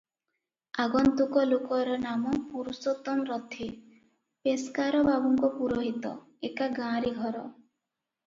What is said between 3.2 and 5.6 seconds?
ରଥେ, ପେସ୍କାର ବାବୁଙ୍କ